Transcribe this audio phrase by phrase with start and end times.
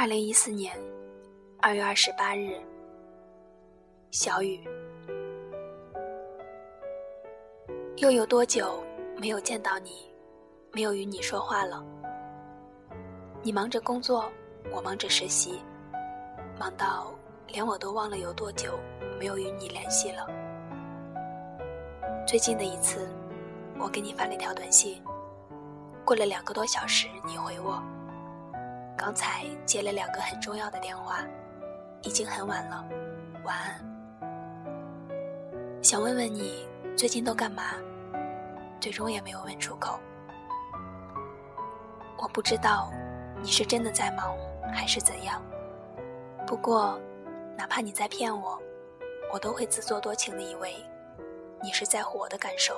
[0.00, 0.74] 二零一四年
[1.60, 2.58] 二月二十八日，
[4.10, 4.58] 小雨。
[7.98, 8.82] 又有多久
[9.18, 10.10] 没有见到你，
[10.72, 11.84] 没有与你说话了？
[13.42, 14.32] 你忙着工作，
[14.72, 15.60] 我忙着实习，
[16.58, 17.14] 忙到
[17.48, 18.78] 连我都忘了有多久
[19.18, 20.26] 没有与你联系了。
[22.26, 23.06] 最近的一次，
[23.78, 25.02] 我给你发了一条短信，
[26.06, 27.82] 过了两个多小时，你回我。
[29.00, 31.24] 刚才接了两个很重要的电话，
[32.02, 32.86] 已经很晚了，
[33.44, 33.80] 晚安。
[35.82, 37.62] 想问问你最近都干嘛？
[38.78, 39.98] 最终也没有问出口。
[42.18, 42.92] 我不知道
[43.40, 44.36] 你是真的在忙
[44.70, 45.42] 还是怎样。
[46.46, 47.00] 不过，
[47.56, 48.60] 哪怕你在骗我，
[49.32, 50.74] 我都会自作多情的以为
[51.62, 52.74] 你是在乎我的感受。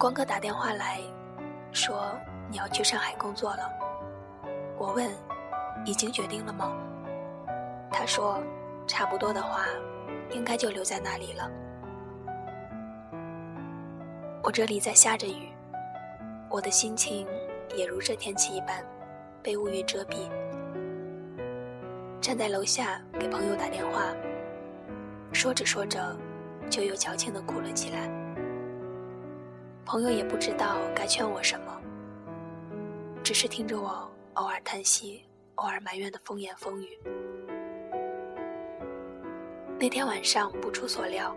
[0.00, 1.00] 光哥打电话来
[1.70, 2.12] 说。
[2.50, 3.70] 你要去上海工作了，
[4.78, 5.10] 我问，
[5.84, 6.76] 已经决定了吗？
[7.90, 8.42] 他说，
[8.86, 9.64] 差不多的话，
[10.30, 11.50] 应该就留在那里了。
[14.42, 15.48] 我这里在下着雨，
[16.50, 17.26] 我的心情
[17.74, 18.84] 也如这天气一般，
[19.42, 20.28] 被乌云遮蔽。
[22.20, 24.14] 站在楼下给朋友打电话，
[25.32, 26.16] 说着说着，
[26.70, 28.08] 就又矫情的哭了起来。
[29.84, 31.80] 朋友也不知道该劝我什么。
[33.24, 36.98] 只是听着我偶尔叹息、偶尔埋怨的风言风语。
[39.80, 41.34] 那天晚上不出所料，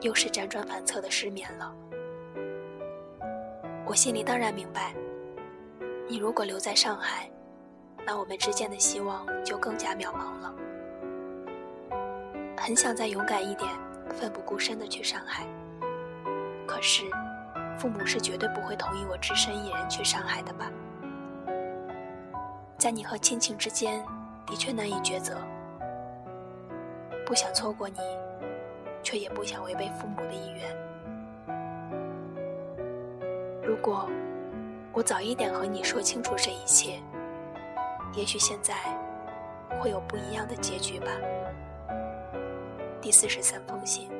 [0.00, 1.74] 又是辗转反侧的失眠了。
[3.84, 4.94] 我心里当然明白，
[6.08, 7.28] 你如果留在上海，
[8.06, 10.54] 那我们之间的希望就更加渺茫了。
[12.56, 13.68] 很想再勇敢一点，
[14.10, 15.48] 奋不顾身的去上海，
[17.80, 20.70] 父母是绝对不会同意我只身一人去上海的吧？
[22.76, 24.04] 在你和亲情之间，
[24.46, 25.38] 的确难以抉择。
[27.24, 27.96] 不想错过你，
[29.02, 30.76] 却也不想违背父母的意愿。
[33.62, 34.06] 如果
[34.92, 37.00] 我早一点和你说清楚这一切，
[38.14, 38.74] 也许现在
[39.80, 41.06] 会有不一样的结局吧。
[43.00, 44.10] 第四十三封信。